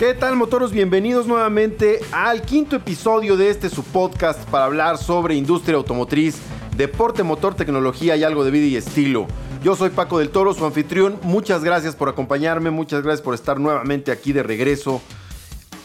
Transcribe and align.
¿Qué 0.00 0.14
tal 0.14 0.34
motoros? 0.34 0.72
Bienvenidos 0.72 1.26
nuevamente 1.26 2.00
al 2.10 2.40
quinto 2.40 2.74
episodio 2.74 3.36
de 3.36 3.50
este 3.50 3.68
su 3.68 3.84
podcast 3.84 4.48
para 4.48 4.64
hablar 4.64 4.96
sobre 4.96 5.34
industria 5.34 5.76
automotriz, 5.76 6.38
deporte, 6.74 7.22
motor, 7.22 7.54
tecnología 7.54 8.16
y 8.16 8.24
algo 8.24 8.42
de 8.42 8.50
vida 8.50 8.64
y 8.64 8.76
estilo. 8.76 9.26
Yo 9.62 9.76
soy 9.76 9.90
Paco 9.90 10.18
del 10.18 10.30
Toro, 10.30 10.54
su 10.54 10.64
anfitrión. 10.64 11.18
Muchas 11.22 11.62
gracias 11.62 11.96
por 11.96 12.08
acompañarme, 12.08 12.70
muchas 12.70 13.02
gracias 13.02 13.20
por 13.20 13.34
estar 13.34 13.60
nuevamente 13.60 14.10
aquí 14.10 14.32
de 14.32 14.42
regreso 14.42 15.02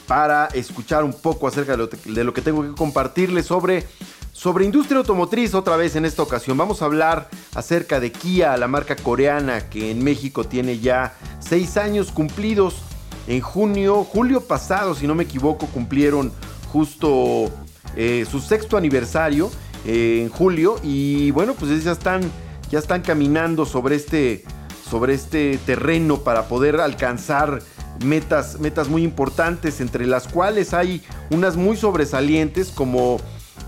para 0.07 0.45
escuchar 0.53 1.03
un 1.03 1.11
poco 1.11 1.49
acerca 1.49 1.75
de 1.75 2.23
lo, 2.23 2.33
que 2.33 2.41
tengo 2.41 2.61
que 2.63 2.71
compartirles 2.71 3.45
sobre 3.45 3.83
sobre 4.31 4.63
industria 4.63 4.99
automotriz 4.99 5.53
otra 5.53 5.75
vez 5.75 5.97
en 5.97 6.05
esta 6.05 6.23
ocasión. 6.23 6.57
Vamos 6.57 6.81
a 6.81 6.85
hablar 6.85 7.29
acerca 7.53 7.99
de 7.99 8.13
Kia, 8.13 8.55
la 8.55 8.69
marca 8.69 8.95
coreana 8.95 9.69
que 9.69 9.91
en 9.91 10.01
México 10.01 10.45
tiene 10.45 10.79
ya 10.79 11.17
seis 11.41 11.75
años 11.75 12.13
cumplidos 12.13 12.75
en 13.27 13.41
junio, 13.41 14.03
julio 14.03 14.41
pasado, 14.41 14.95
si 14.95 15.07
no 15.07 15.15
me 15.15 15.23
equivoco, 15.23 15.67
cumplieron 15.67 16.31
justo 16.71 17.51
eh, 17.95 18.25
su 18.29 18.39
sexto 18.39 18.77
aniversario 18.77 19.49
eh, 19.85 20.21
en 20.23 20.29
julio 20.29 20.75
y 20.83 21.31
bueno, 21.31 21.53
pues 21.53 21.83
ya 21.83 21.91
están, 21.91 22.21
ya 22.69 22.79
están 22.79 23.01
caminando 23.01 23.65
sobre 23.65 23.95
este, 23.95 24.43
sobre 24.89 25.13
este 25.13 25.57
terreno 25.65 26.17
para 26.17 26.47
poder 26.47 26.79
alcanzar 26.81 27.61
metas, 28.03 28.59
metas 28.59 28.89
muy 28.89 29.03
importantes, 29.03 29.81
entre 29.81 30.05
las 30.05 30.27
cuales 30.27 30.73
hay 30.73 31.01
unas 31.29 31.55
muy 31.55 31.77
sobresalientes 31.77 32.69
como, 32.69 33.19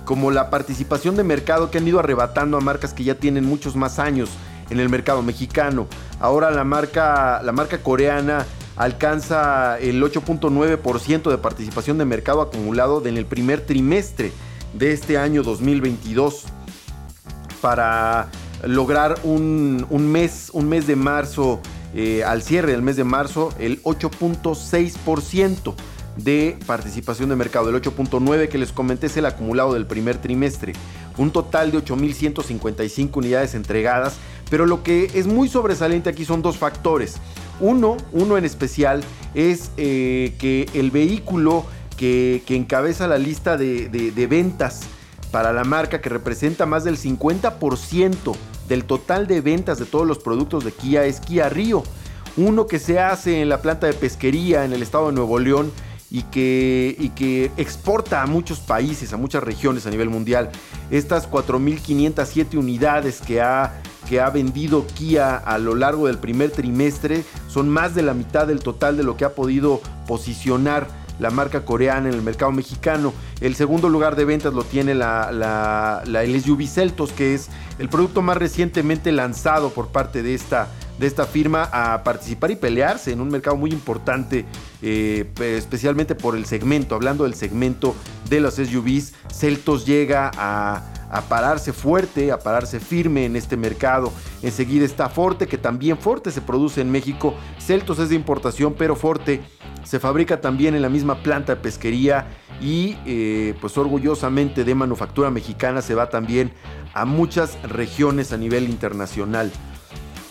como 0.05 0.31
la 0.31 0.49
participación 0.49 1.15
de 1.15 1.23
mercado 1.23 1.71
que 1.71 1.77
han 1.77 1.87
ido 1.87 1.99
arrebatando 1.99 2.57
a 2.57 2.61
marcas 2.61 2.93
que 2.93 3.03
ya 3.03 3.15
tienen 3.15 3.45
muchos 3.45 3.75
más 3.75 3.99
años 3.99 4.29
en 4.69 4.79
el 4.79 4.89
mercado 4.89 5.21
mexicano. 5.21 5.87
Ahora 6.19 6.51
la 6.51 6.63
marca, 6.63 7.41
la 7.43 7.51
marca 7.51 7.79
coreana 7.79 8.45
alcanza 8.77 9.79
el 9.79 10.01
8.9% 10.01 11.29
de 11.29 11.37
participación 11.37 11.97
de 11.97 12.05
mercado 12.05 12.41
acumulado 12.41 13.05
en 13.05 13.17
el 13.17 13.25
primer 13.25 13.61
trimestre 13.61 14.31
de 14.73 14.93
este 14.93 15.17
año 15.17 15.43
2022 15.43 16.43
para 17.61 18.29
lograr 18.63 19.19
un, 19.23 19.85
mes, 20.11 20.49
un 20.53 20.69
mes 20.69 20.87
de 20.87 20.95
marzo, 20.95 21.59
eh, 21.93 22.23
al 22.23 22.43
cierre 22.43 22.71
del 22.71 22.81
mes 22.81 22.95
de 22.95 23.03
marzo, 23.03 23.53
el 23.59 23.81
8.6% 23.83 25.73
de 26.17 26.57
participación 26.65 27.29
de 27.29 27.35
mercado. 27.35 27.69
El 27.69 27.81
8.9 27.81 28.49
que 28.49 28.57
les 28.57 28.71
comenté 28.71 29.07
es 29.07 29.17
el 29.17 29.25
acumulado 29.25 29.73
del 29.73 29.85
primer 29.85 30.17
trimestre. 30.17 30.73
Un 31.17 31.31
total 31.31 31.71
de 31.71 31.79
8.155 31.83 33.17
unidades 33.17 33.55
entregadas. 33.55 34.17
Pero 34.49 34.65
lo 34.65 34.81
que 34.81 35.11
es 35.13 35.27
muy 35.27 35.49
sobresaliente 35.49 36.09
aquí 36.09 36.25
son 36.25 36.41
dos 36.41 36.57
factores. 36.57 37.17
Uno, 37.59 37.97
uno 38.11 38.37
en 38.37 38.45
especial, 38.45 39.03
es 39.33 39.71
eh, 39.77 40.35
que 40.39 40.69
el 40.73 40.91
vehículo 40.91 41.65
que, 41.97 42.43
encabeza 42.49 43.07
la 43.07 43.17
lista 43.17 43.57
de, 43.57 44.27
ventas 44.29 44.81
para 45.31 45.51
la 45.51 45.63
marca, 45.63 45.99
que 45.99 46.09
representa 46.09 46.65
más 46.65 46.83
del 46.83 46.97
50% 46.97 48.35
del 48.67 48.83
total 48.85 49.27
de 49.27 49.41
ventas 49.41 49.79
de 49.79 49.85
todos 49.85 50.07
los 50.07 50.19
productos 50.19 50.63
de 50.63 50.71
Kia, 50.71 51.05
es 51.05 51.19
Kia 51.19 51.49
Río. 51.49 51.83
Uno 52.37 52.67
que 52.67 52.79
se 52.79 52.99
hace 52.99 53.41
en 53.41 53.49
la 53.49 53.61
planta 53.61 53.87
de 53.87 53.93
pesquería 53.93 54.63
en 54.63 54.73
el 54.73 54.83
estado 54.83 55.07
de 55.07 55.13
Nuevo 55.13 55.39
León 55.39 55.71
y 56.11 56.21
que, 56.23 56.95
y 56.97 57.09
que 57.09 57.51
exporta 57.57 58.21
a 58.21 58.27
muchos 58.27 58.59
países, 58.59 59.11
a 59.11 59.17
muchas 59.17 59.43
regiones 59.43 59.85
a 59.87 59.89
nivel 59.89 60.09
mundial. 60.09 60.51
Estas 60.91 61.29
4.507 61.29 62.57
unidades 62.57 63.21
que 63.21 63.41
ha 63.41 63.81
que 64.07 64.21
ha 64.21 64.29
vendido 64.29 64.85
Kia 64.87 65.35
a 65.35 65.57
lo 65.57 65.75
largo 65.75 66.07
del 66.07 66.17
primer 66.17 66.51
trimestre 66.51 67.23
son 67.47 67.69
más 67.69 67.95
de 67.95 68.01
la 68.01 68.13
mitad 68.13 68.47
del 68.47 68.59
total 68.59 68.97
de 68.97 69.03
lo 69.03 69.17
que 69.17 69.25
ha 69.25 69.33
podido 69.33 69.81
posicionar 70.07 70.87
la 71.19 71.31
marca 71.31 71.65
coreana 71.65 72.09
en 72.09 72.15
el 72.15 72.21
mercado 72.21 72.51
mexicano. 72.51 73.13
El 73.41 73.55
segundo 73.55 73.89
lugar 73.89 74.15
de 74.15 74.25
ventas 74.25 74.53
lo 74.53 74.63
tiene 74.63 74.93
la, 74.95 76.03
el 76.05 76.41
SUV 76.41 76.67
Celtos, 76.67 77.11
que 77.11 77.33
es 77.33 77.49
el 77.79 77.89
producto 77.89 78.21
más 78.21 78.37
recientemente 78.37 79.11
lanzado 79.11 79.71
por 79.71 79.87
parte 79.87 80.23
de 80.23 80.33
esta, 80.33 80.67
de 80.99 81.07
esta 81.07 81.25
firma 81.25 81.69
a 81.71 82.03
participar 82.03 82.51
y 82.51 82.55
pelearse 82.55 83.11
en 83.11 83.21
un 83.21 83.29
mercado 83.29 83.55
muy 83.55 83.71
importante, 83.71 84.45
eh, 84.81 85.29
especialmente 85.39 86.15
por 86.15 86.35
el 86.35 86.45
segmento. 86.45 86.95
Hablando 86.95 87.23
del 87.23 87.33
segmento 87.33 87.95
de 88.29 88.39
los 88.39 88.55
SUVs, 88.55 89.13
Celtos 89.31 89.85
llega 89.85 90.31
a 90.37 90.96
a 91.09 91.21
pararse 91.21 91.73
fuerte, 91.73 92.31
a 92.31 92.39
pararse 92.39 92.79
firme 92.79 93.25
en 93.25 93.35
este 93.35 93.57
mercado. 93.57 94.11
Enseguida 94.41 94.85
está 94.85 95.09
Forte, 95.09 95.47
que 95.47 95.57
también 95.57 95.97
Forte 95.97 96.31
se 96.31 96.41
produce 96.41 96.81
en 96.81 96.91
México. 96.91 97.33
Celtos 97.59 97.99
es 97.99 98.09
de 98.09 98.15
importación, 98.15 98.75
pero 98.77 98.95
Forte 98.95 99.41
se 99.83 99.99
fabrica 99.99 100.41
también 100.41 100.75
en 100.75 100.81
la 100.81 100.89
misma 100.89 101.23
planta 101.23 101.55
de 101.55 101.61
pesquería 101.61 102.27
y 102.61 102.97
eh, 103.05 103.55
pues 103.61 103.77
orgullosamente 103.77 104.63
de 104.63 104.75
manufactura 104.75 105.31
mexicana 105.31 105.81
se 105.81 105.95
va 105.95 106.09
también 106.09 106.51
a 106.93 107.05
muchas 107.05 107.61
regiones 107.63 108.33
a 108.33 108.37
nivel 108.37 108.69
internacional. 108.69 109.51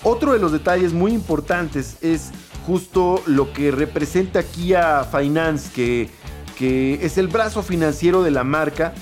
Otro 0.03 0.35
de 0.35 0.39
los 0.39 0.53
detalles 0.53 0.93
muy 0.93 1.13
importantes 1.13 1.97
es 2.03 2.33
justo 2.67 3.23
lo 3.27 3.53
que 3.53 3.71
representa 3.71 4.43
Kia 4.43 5.05
Finance, 5.05 5.71
que, 5.75 6.11
que 6.59 7.05
es 7.05 7.17
el 7.17 7.29
brazo 7.29 7.63
financiero 7.63 8.23
de 8.23 8.31
la 8.31 8.45
marca 8.45 8.93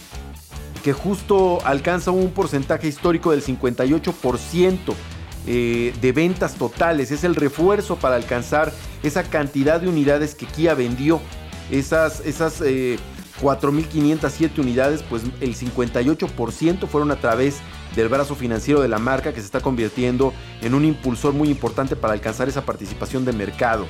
que 0.85 0.93
justo 0.93 1.65
alcanza 1.65 2.11
un 2.11 2.31
porcentaje 2.31 2.87
histórico 2.87 3.31
del 3.31 3.43
58% 3.43 4.79
eh, 5.47 5.95
de 5.99 6.13
ventas 6.13 6.57
totales. 6.57 7.11
Es 7.11 7.25
el 7.25 7.35
refuerzo 7.35 7.97
para 7.97 8.17
alcanzar 8.17 8.71
esa 9.03 9.23
cantidad 9.23 9.81
de 9.81 9.89
unidades 9.89 10.35
que 10.35 10.45
Kia 10.45 10.75
vendió. 10.75 11.23
Esas, 11.71 12.21
esas 12.27 12.61
4.507 12.61 14.43
eh, 14.59 14.61
unidades, 14.61 15.03
pues 15.09 15.23
el 15.41 15.57
58% 15.57 16.87
fueron 16.87 17.11
a 17.13 17.17
través 17.17 17.61
del 17.97 18.11
brazo 18.11 18.35
financiero 18.35 18.83
de 18.83 18.89
la 18.89 18.99
marca 18.99 19.33
que 19.33 19.41
se 19.41 19.47
está 19.47 19.61
convirtiendo 19.61 20.35
en 20.61 20.75
un 20.75 20.85
impulsor 20.85 21.33
muy 21.33 21.49
importante 21.49 21.97
para 21.97 22.13
alcanzar 22.13 22.47
esa 22.51 22.67
participación 22.67 23.25
de 23.25 23.33
mercado. 23.33 23.87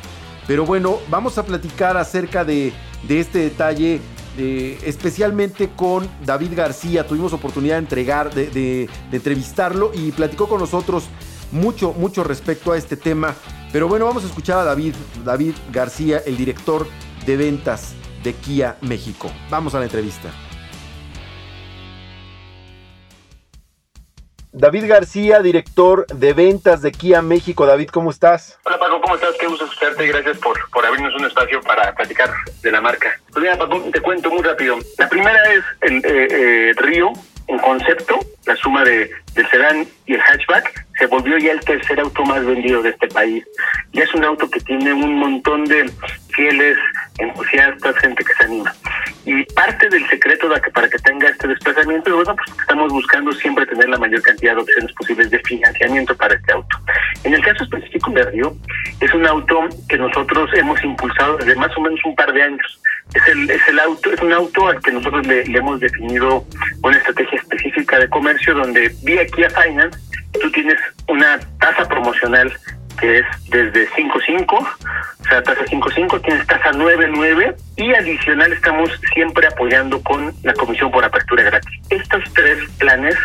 Pero 0.47 0.65
bueno, 0.65 0.99
vamos 1.11 1.39
a 1.39 1.45
platicar 1.45 1.97
acerca 1.97 2.45
de, 2.45 2.73
de 3.09 3.19
este 3.19 3.41
detalle 3.41 4.01
especialmente 4.39 5.71
con 5.75 6.09
David 6.25 6.53
García. 6.55 7.07
Tuvimos 7.07 7.33
oportunidad 7.33 7.75
de 7.77 7.81
entregar, 7.81 8.35
de, 8.35 8.89
entrevistarlo 9.13 9.93
y 9.95 10.13
platicó 10.13 10.49
con 10.49 10.61
nosotros 10.61 11.05
mucho, 11.53 11.93
mucho 11.93 12.25
respecto 12.25 12.73
a 12.73 12.77
este 12.77 12.97
tema. 12.97 13.35
Pero 13.73 13.89
bueno, 13.89 14.07
vamos 14.07 14.25
a 14.25 14.27
escuchar 14.27 14.59
a 14.59 14.65
David, 14.65 14.95
David 15.25 15.55
García, 15.73 16.23
el 16.25 16.37
director 16.37 16.87
de 17.27 17.37
ventas 17.37 17.95
de 18.23 18.35
Kia 18.35 18.77
México. 18.81 19.31
Vamos 19.51 19.75
a 19.75 19.79
la 19.79 19.85
entrevista. 19.85 20.31
David 24.57 24.87
García, 24.87 25.41
director 25.41 26.07
de 26.07 26.33
ventas 26.33 26.81
de 26.81 26.93
Kia 26.93 27.21
México. 27.23 27.67
David, 27.67 27.89
¿cómo 27.89 28.11
estás? 28.11 28.57
Hola 28.65 28.79
Paco, 28.79 29.01
¿cómo 29.01 29.17
estás? 29.17 29.35
Qué 29.41 29.49
gusto 29.49 29.65
escucharte. 29.65 30.07
Gracias 30.07 30.39
por, 30.39 30.57
por 30.71 30.87
abrirnos 30.87 31.13
un 31.17 31.25
espacio 31.25 31.61
para 31.61 31.93
platicar 31.93 32.31
de 32.63 32.71
la 32.71 32.81
marca. 32.81 33.21
Pues 33.33 33.43
mira, 33.43 33.59
Paco, 33.59 33.83
te 33.93 34.01
cuento 34.01 34.31
muy 34.31 34.43
rápido. 34.45 34.77
La 34.97 35.09
primera 35.09 35.43
es 35.53 35.65
el 35.81 35.97
eh, 35.97 36.29
eh, 36.31 36.73
Río, 36.77 37.13
en 37.47 37.59
concepto, 37.59 38.19
la 38.47 38.57
suma 38.57 38.85
de, 38.85 39.11
del 39.35 39.49
sedán 39.51 39.87
y 40.07 40.15
el 40.15 40.21
hatchback, 40.21 40.85
se 40.99 41.07
volvió 41.07 41.37
ya 41.39 41.53
el 41.53 41.61
tercer 41.61 41.99
auto 42.01 42.25
más 42.25 42.45
vendido 42.45 42.83
de 42.83 42.91
este 42.91 43.09
país. 43.09 43.45
Ya 43.93 44.05
es 44.05 44.15
un 44.15 44.25
auto 44.25 44.49
que 44.49 44.61
tiene 44.61 44.93
un 44.93 45.19
montón 45.19 45.65
de 45.65 45.91
fieles, 46.35 46.79
entusiastas, 47.19 47.97
gente 47.99 48.25
que 48.25 48.35
se 48.35 48.45
anima. 48.45 48.73
Y 49.25 49.45
parte 49.55 49.89
del 49.89 50.07
secreto 50.09 50.49
de 50.49 50.61
que 50.61 50.71
para 50.71 50.89
que 50.89 50.99
tenga 50.99 51.29
este 51.29 51.49
desplazamiento 51.49 52.11
es 52.11 52.17
bueno, 52.17 52.37
pues 52.37 52.61
estamos 52.61 52.93
buscando 52.93 53.33
siempre 53.33 53.67
tener 53.67 53.89
la 53.89 53.99
mayor 53.99 54.23
cantidad 54.23 54.55
de 54.55 54.63
opciones 54.63 54.93
posibles 54.93 55.31
de 55.31 55.39
financiamiento 55.41 56.17
para 56.17 56.35
este 56.35 56.53
auto. 56.53 56.77
En 57.25 57.35
el 57.35 57.43
caso 57.43 57.65
específico 57.65 58.11
de 58.11 58.25
Río, 58.31 58.55
es 59.01 59.15
un 59.15 59.27
auto 59.27 59.69
que 59.89 59.99
nosotros 59.99 60.51
hemos 60.55 60.83
impulsado 60.85 61.39
desde 61.39 61.57
más 61.57 61.77
o 61.77 61.81
menos 61.81 62.01
un 62.05 62.15
par 62.15 62.33
de 62.33 62.43
años. 62.43 62.81
Es 63.13 63.29
el, 63.29 63.51
es 63.51 63.69
el 63.69 63.79
auto, 63.79 64.13
es 64.13 64.21
un 64.21 64.33
auto 64.33 64.69
al 64.69 64.81
que 64.81 64.91
nosotros 64.91 65.27
le, 65.27 65.43
hemos 65.43 65.79
definido 65.81 66.45
una 66.83 66.97
estrategia 66.97 67.39
específica 67.39 67.99
de 67.99 68.09
comercio 68.09 68.55
donde 68.55 68.93
vía 69.03 69.27
Kia 69.27 69.51
Finance 69.51 69.99
tú 70.41 70.51
tienes 70.51 70.77
una 71.09 71.39
tasa 71.61 71.89
promocional 71.89 72.53
que 73.01 73.19
es 73.19 73.27
desde 73.51 73.89
5.5, 73.91 74.53
o 74.53 75.25
sea, 75.29 75.43
tasa 75.43 75.65
5.5, 75.65 76.23
tienes 76.23 76.47
tasa 76.47 76.71
9.9 76.73 77.57
y 77.77 77.93
adicional 77.93 78.53
estamos 78.53 78.91
siempre 79.13 79.47
apoyando 79.47 80.01
con 80.03 80.33
la 80.43 80.55
comisión 80.55 80.91
por 80.91 81.05
apertura 81.05 81.43
gratis. 81.43 81.81
Estos 81.91 82.23
tres 82.35 82.59
planes 82.79 83.17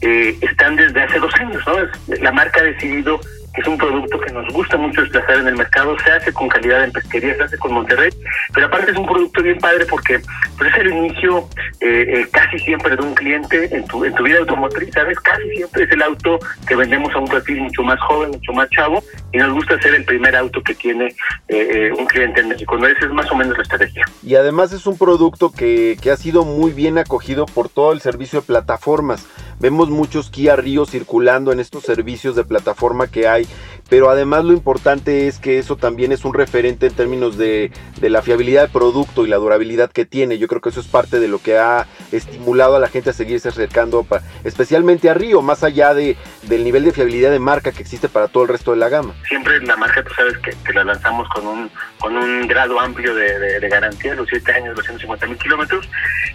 eh, 0.00 0.36
están 0.40 0.76
desde 0.76 1.02
hace 1.02 1.20
dos 1.20 1.32
años, 1.36 1.62
¿no? 1.66 1.74
La 2.20 2.32
marca 2.32 2.60
ha 2.60 2.64
decidido 2.64 3.20
es 3.54 3.66
un 3.66 3.76
producto 3.76 4.18
que 4.20 4.32
nos 4.32 4.50
gusta 4.52 4.76
mucho 4.76 5.02
desplazar 5.02 5.38
en 5.40 5.48
el 5.48 5.56
mercado, 5.56 5.96
se 5.98 6.10
hace 6.10 6.32
con 6.32 6.48
calidad 6.48 6.84
en 6.84 6.92
pesquería, 6.92 7.36
se 7.36 7.42
hace 7.42 7.58
con 7.58 7.74
Monterrey, 7.74 8.10
pero 8.54 8.66
aparte 8.66 8.92
es 8.92 8.96
un 8.96 9.06
producto 9.06 9.42
bien 9.42 9.58
padre 9.58 9.84
porque 9.86 10.20
pues, 10.56 10.72
es 10.72 10.78
el 10.80 10.92
inicio 10.92 11.48
eh, 11.80 12.06
eh, 12.08 12.26
casi 12.32 12.58
siempre 12.58 12.96
de 12.96 13.02
un 13.02 13.14
cliente 13.14 13.74
en 13.74 13.84
tu, 13.86 14.04
en 14.04 14.14
tu 14.14 14.22
vida 14.22 14.38
automotriz, 14.38 14.90
¿sabes? 14.94 15.18
Casi 15.20 15.48
siempre 15.50 15.84
es 15.84 15.90
el 15.90 16.02
auto 16.02 16.38
que 16.66 16.74
vendemos 16.76 17.12
a 17.14 17.18
un 17.18 17.28
perfil 17.28 17.62
mucho 17.62 17.82
más 17.82 18.00
joven, 18.00 18.30
mucho 18.30 18.52
más 18.52 18.70
chavo, 18.70 19.02
y 19.32 19.38
nos 19.38 19.52
gusta 19.52 19.80
ser 19.80 19.94
el 19.94 20.04
primer 20.04 20.34
auto 20.34 20.62
que 20.62 20.74
tiene 20.74 21.14
eh, 21.48 21.92
un 21.96 22.06
cliente 22.06 22.40
en 22.40 22.48
México. 22.48 22.76
¿no? 22.78 22.86
Esa 22.86 23.06
es 23.06 23.12
más 23.12 23.30
o 23.30 23.34
menos 23.34 23.56
la 23.56 23.62
estrategia. 23.62 24.04
Y 24.22 24.34
además 24.36 24.72
es 24.72 24.86
un 24.86 24.96
producto 24.96 25.52
que, 25.52 25.98
que 26.00 26.10
ha 26.10 26.16
sido 26.16 26.44
muy 26.44 26.72
bien 26.72 26.98
acogido 26.98 27.46
por 27.46 27.68
todo 27.68 27.92
el 27.92 28.00
servicio 28.00 28.40
de 28.40 28.46
plataformas. 28.46 29.26
Vemos 29.60 29.90
muchos 29.90 30.28
Kia 30.28 30.56
Rio 30.56 30.86
circulando 30.86 31.52
en 31.52 31.60
estos 31.60 31.84
servicios 31.84 32.34
de 32.34 32.44
plataforma 32.44 33.06
que 33.06 33.28
hay, 33.28 33.41
pero 33.92 34.08
además 34.08 34.42
lo 34.42 34.54
importante 34.54 35.28
es 35.28 35.38
que 35.38 35.58
eso 35.58 35.76
también 35.76 36.12
es 36.12 36.24
un 36.24 36.32
referente 36.32 36.86
en 36.86 36.94
términos 36.94 37.36
de, 37.36 37.70
de 38.00 38.08
la 38.08 38.22
fiabilidad 38.22 38.62
del 38.62 38.70
producto 38.70 39.26
y 39.26 39.28
la 39.28 39.36
durabilidad 39.36 39.92
que 39.92 40.06
tiene. 40.06 40.38
Yo 40.38 40.48
creo 40.48 40.62
que 40.62 40.70
eso 40.70 40.80
es 40.80 40.86
parte 40.86 41.20
de 41.20 41.28
lo 41.28 41.42
que 41.42 41.58
ha 41.58 41.86
estimulado 42.10 42.76
a 42.76 42.80
la 42.80 42.88
gente 42.88 43.10
a 43.10 43.12
seguirse 43.12 43.50
acercando, 43.50 44.06
especialmente 44.44 45.10
a 45.10 45.12
Río, 45.12 45.42
más 45.42 45.62
allá 45.62 45.92
de, 45.92 46.16
del 46.44 46.64
nivel 46.64 46.84
de 46.84 46.92
fiabilidad 46.92 47.30
de 47.32 47.38
marca 47.38 47.70
que 47.70 47.82
existe 47.82 48.08
para 48.08 48.28
todo 48.28 48.44
el 48.44 48.48
resto 48.48 48.70
de 48.70 48.78
la 48.78 48.88
gama. 48.88 49.12
Siempre 49.28 49.60
la 49.60 49.76
marca, 49.76 50.02
tú 50.02 50.14
sabes 50.14 50.38
que, 50.38 50.72
la 50.72 50.84
lanzamos 50.84 51.28
con 51.28 51.46
un, 51.46 51.70
con 52.00 52.16
un 52.16 52.48
grado 52.48 52.80
amplio 52.80 53.14
de, 53.14 53.68
garantía, 53.68 54.14
los 54.14 54.26
7 54.30 54.52
años, 54.52 54.74
250 54.74 55.26
mil 55.26 55.36
kilómetros, 55.36 55.86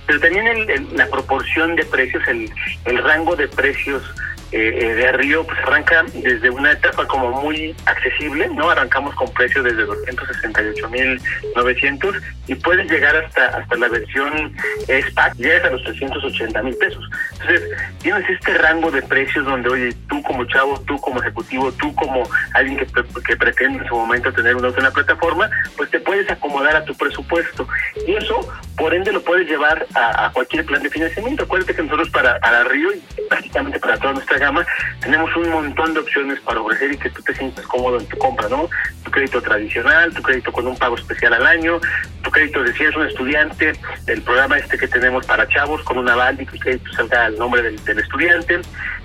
pero 0.06 0.20
también 0.20 0.46
el, 0.46 0.96
la 0.96 1.08
proporción 1.08 1.76
de 1.76 1.84
precios, 1.86 2.22
el, 2.28 2.52
el 2.86 3.04
rango 3.04 3.36
de 3.36 3.48
precios 3.48 4.04
eh, 4.52 4.80
eh, 4.82 4.96
de 4.96 5.12
Río 5.12 5.46
pues 5.46 5.60
arranca 5.60 6.04
desde 6.14 6.50
una 6.50 6.72
etapa 6.72 7.06
como 7.08 7.42
muy 7.42 7.76
accesible, 7.86 8.48
¿no? 8.50 8.70
Arrancamos 8.70 9.14
con 9.16 9.34
precios 9.34 9.66
desde 9.66 9.86
268.900 9.86 12.22
y 12.48 12.56
puedes 12.56 12.90
llegar 12.90 13.14
hasta 13.16 13.58
hasta 13.58 13.76
la 13.76 13.90
versión 13.90 14.56
SPAC, 14.88 15.36
llegas 15.36 15.66
a 15.66 15.72
los 15.72 15.84
380 15.84 16.64
mil 16.64 16.76
pesos. 16.76 17.04
Entonces, 17.34 17.62
tienes 18.02 18.30
este 18.30 18.58
rango 18.58 18.90
de 18.92 19.02
precios 19.02 19.46
donde, 19.46 19.70
oye, 19.70 19.94
tú 20.08 20.22
como 20.24 20.46
chavo, 20.46 20.80
tú 20.88 20.98
como 21.02 21.22
ejecutivo, 21.22 21.72
tú 21.74 21.94
como 21.96 22.24
alguien 22.54 22.78
que, 22.78 22.88
que 23.26 23.36
pretende 23.36 23.80
en 23.80 23.88
su 23.88 23.96
momento 23.96 24.32
tener 24.32 24.56
un 24.56 24.66
auto 24.66 24.78
en 24.78 24.86
la 24.86 24.92
plataforma, 24.92 25.50
pues 25.76 25.90
te 25.90 26.00
puedes 26.00 26.30
acomodar 26.30 26.76
a 26.76 26.86
tu 26.86 26.96
presupuesto. 26.96 27.68
Y 28.06 28.16
eso, 28.16 28.40
por 28.78 28.94
ende, 28.94 29.12
lo 29.12 29.22
puedes 29.22 29.48
llevar 29.48 29.86
a, 29.96 30.32
cualquier 30.34 30.66
plan 30.66 30.82
de 30.82 30.90
financiamiento. 30.90 31.44
Acuérdate 31.44 31.76
que 31.76 31.84
nosotros 31.84 32.10
para, 32.10 32.40
para 32.40 32.64
Río 32.64 32.90
prácticamente 33.38 33.80
para 33.80 33.98
toda 33.98 34.14
nuestra 34.14 34.38
gama, 34.40 34.66
tenemos 35.00 35.36
un 35.36 35.50
montón 35.50 35.94
de 35.94 36.00
opciones 36.00 36.40
para 36.42 36.60
ofrecer 36.60 36.92
y 36.92 36.98
que 36.98 37.10
tú 37.10 37.22
te 37.22 37.36
sientas 37.36 37.66
cómodo 37.68 38.00
en 38.00 38.06
tu 38.08 38.18
compra, 38.18 38.50
¿no? 38.50 38.68
Tu 39.04 39.12
crédito 39.12 39.42
tradicional, 39.42 40.14
tu 40.14 40.22
crédito 40.24 40.52
con 40.52 40.66
un 40.66 40.76
pago 40.76 40.96
especial 40.96 41.34
al 41.34 41.46
año, 41.46 41.80
tu 42.24 42.32
crédito 42.32 42.64
de 42.64 42.74
si 42.74 42.84
eres 42.84 42.96
un 42.96 43.06
estudiante, 43.06 43.74
el 44.08 44.22
programa 44.24 44.58
este 44.58 44.78
que 44.78 44.88
tenemos 44.88 45.26
para 45.26 45.48
chavos 45.48 45.84
con 45.84 46.00
una 46.00 46.14
aval 46.14 46.42
y 46.42 46.46
que 46.46 46.58
crédito 46.58 46.92
salga 46.94 47.26
al 47.26 47.38
nombre 47.38 47.62
del, 47.62 47.84
del 47.86 48.00
estudiante, 48.00 48.62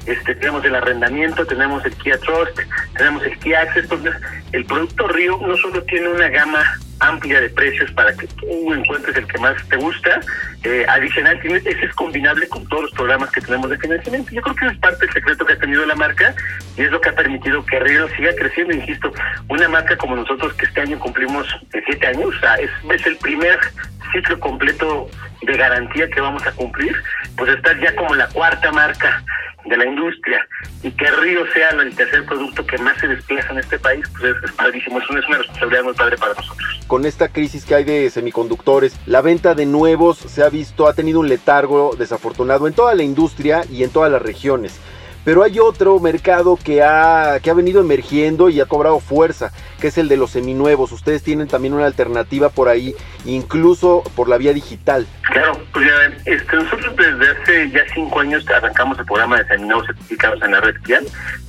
este 0.06 0.34
tenemos 0.34 0.64
el 0.64 0.74
arrendamiento, 0.74 1.46
tenemos 1.46 1.84
el 1.84 1.94
Kia 1.96 2.18
Trust, 2.18 2.58
tenemos 2.96 3.22
el 3.24 3.38
Kia 3.38 3.60
Access, 3.60 3.84
entonces 3.84 4.14
el 4.52 4.64
producto 4.64 5.08
Río 5.08 5.38
no 5.46 5.56
solo 5.58 5.82
tiene 5.84 6.08
una 6.08 6.28
gama 6.28 6.62
amplia 7.02 7.40
de 7.40 7.50
precios 7.50 7.90
para 7.92 8.12
que 8.14 8.26
tú 8.26 8.72
encuentres 8.72 9.16
el 9.16 9.26
que 9.26 9.38
más 9.38 9.56
te 9.68 9.76
gusta. 9.76 10.20
Eh, 10.64 10.86
adicional, 10.88 11.40
ese 11.42 11.70
es 11.70 11.92
combinable 11.94 12.46
con 12.48 12.66
todos 12.68 12.84
los 12.84 12.92
programas 12.92 13.30
que 13.32 13.40
tenemos 13.40 13.68
de 13.68 13.78
financiamiento. 13.78 14.30
Yo 14.30 14.42
creo 14.42 14.54
que 14.54 14.66
es 14.66 14.78
parte 14.78 15.04
del 15.04 15.14
secreto 15.14 15.44
que 15.44 15.52
ha 15.54 15.58
tenido 15.58 15.84
la 15.84 15.96
marca 15.96 16.34
y 16.76 16.82
es 16.82 16.90
lo 16.90 17.00
que 17.00 17.08
ha 17.08 17.14
permitido 17.14 17.64
que 17.66 17.80
Río 17.80 18.08
siga 18.16 18.34
creciendo. 18.36 18.74
Insisto, 18.74 19.12
una 19.48 19.68
marca 19.68 19.96
como 19.96 20.16
nosotros 20.16 20.54
que 20.54 20.66
este 20.66 20.80
año 20.80 20.98
cumplimos 20.98 21.46
siete 21.70 22.06
años, 22.06 22.34
o 22.36 22.40
sea, 22.40 22.54
es, 22.56 22.70
es 22.90 23.06
el 23.06 23.16
primer 23.16 23.58
ciclo 24.12 24.38
completo 24.40 25.08
de 25.42 25.56
garantía 25.56 26.08
que 26.08 26.20
vamos 26.20 26.46
a 26.46 26.52
cumplir, 26.52 26.94
pues 27.36 27.52
estar 27.52 27.78
ya 27.80 27.94
como 27.96 28.14
la 28.14 28.28
cuarta 28.28 28.70
marca 28.72 29.22
de 29.64 29.76
la 29.76 29.86
industria 29.86 30.46
y 30.82 30.90
que 30.90 31.10
Río 31.10 31.40
sea 31.52 31.70
el 31.70 31.94
tercer 31.94 32.24
producto 32.26 32.66
que 32.66 32.78
más 32.78 32.98
se 32.98 33.08
desplaza 33.08 33.52
en 33.52 33.58
este 33.58 33.78
país, 33.78 34.04
pues 34.18 34.34
es, 34.44 34.52
padrísimo, 34.52 34.98
es 34.98 35.08
una, 35.08 35.20
es 35.20 35.28
una 35.28 35.38
responsabilidad 35.38 35.84
muy 35.84 35.94
padre 35.94 36.16
para 36.16 36.34
nosotros. 36.34 36.80
Con 36.86 37.06
esta 37.06 37.28
crisis 37.28 37.64
que 37.64 37.74
hay 37.74 37.84
de 37.84 38.10
semiconductores, 38.10 38.98
la 39.06 39.20
venta 39.20 39.54
de 39.54 39.66
nuevos 39.66 40.18
se 40.18 40.42
ha 40.42 40.48
visto, 40.48 40.88
ha 40.88 40.94
tenido 40.94 41.20
un 41.20 41.28
letargo 41.28 41.94
desafortunado 41.96 42.66
en 42.66 42.74
toda 42.74 42.94
la 42.94 43.02
industria 43.02 43.62
y 43.70 43.84
en 43.84 43.90
todas 43.90 44.10
las 44.10 44.22
regiones. 44.22 44.80
Pero 45.24 45.42
hay 45.44 45.60
otro 45.60 45.98
mercado 46.00 46.58
que 46.62 46.82
ha, 46.82 47.38
que 47.42 47.50
ha 47.50 47.54
venido 47.54 47.80
emergiendo 47.80 48.48
y 48.48 48.60
ha 48.60 48.66
cobrado 48.66 48.98
fuerza, 48.98 49.52
que 49.80 49.88
es 49.88 49.98
el 49.98 50.08
de 50.08 50.16
los 50.16 50.30
seminuevos. 50.30 50.90
Ustedes 50.90 51.22
tienen 51.22 51.46
también 51.46 51.74
una 51.74 51.86
alternativa 51.86 52.48
por 52.48 52.68
ahí, 52.68 52.94
incluso 53.24 54.02
por 54.16 54.28
la 54.28 54.36
vía 54.36 54.52
digital. 54.52 55.06
Claro, 55.22 55.58
pues 55.72 55.86
ya, 55.86 56.32
este, 56.32 56.56
nosotros 56.56 56.94
desde 56.96 57.30
hace 57.30 57.70
ya 57.70 57.82
cinco 57.94 58.20
años 58.20 58.44
arrancamos 58.48 58.98
el 58.98 59.04
programa 59.04 59.38
de 59.38 59.46
seminuevos 59.46 59.86
certificados 59.86 60.42
en 60.42 60.52
la 60.52 60.60
red 60.60 60.74
fiat. 60.82 61.02